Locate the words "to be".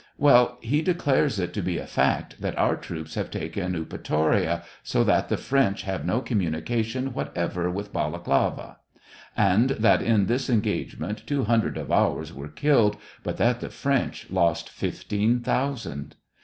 1.53-1.77